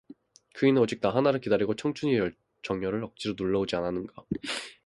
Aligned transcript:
그이는 0.55 0.81
오직 0.81 0.99
나 0.99 1.13
하나를 1.13 1.41
기다리고 1.41 1.75
청춘의 1.75 2.33
정열을 2.63 3.03
억지로 3.03 3.35
눌러 3.35 3.59
오지 3.59 3.75
않었는가. 3.75 4.25